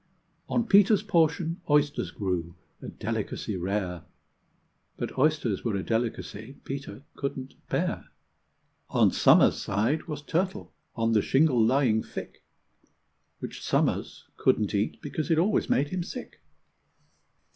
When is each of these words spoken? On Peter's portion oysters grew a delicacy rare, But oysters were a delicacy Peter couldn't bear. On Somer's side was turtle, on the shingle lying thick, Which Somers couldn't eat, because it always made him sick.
On 0.49 0.65
Peter's 0.65 1.03
portion 1.03 1.61
oysters 1.69 2.09
grew 2.09 2.55
a 2.81 2.87
delicacy 2.87 3.55
rare, 3.55 4.01
But 4.97 5.15
oysters 5.15 5.63
were 5.63 5.75
a 5.75 5.83
delicacy 5.83 6.57
Peter 6.63 7.03
couldn't 7.15 7.53
bear. 7.69 8.09
On 8.89 9.11
Somer's 9.11 9.57
side 9.61 10.07
was 10.07 10.23
turtle, 10.23 10.73
on 10.95 11.11
the 11.11 11.21
shingle 11.21 11.63
lying 11.63 12.01
thick, 12.01 12.43
Which 13.37 13.61
Somers 13.63 14.25
couldn't 14.37 14.73
eat, 14.73 14.99
because 15.03 15.29
it 15.29 15.37
always 15.37 15.69
made 15.69 15.89
him 15.89 16.01
sick. 16.01 16.41